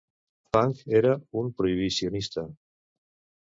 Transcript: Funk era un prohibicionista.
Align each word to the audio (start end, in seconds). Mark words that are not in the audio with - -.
Funk 0.55 0.79
era 0.99 1.11
un 1.43 1.51
prohibicionista. 1.59 2.47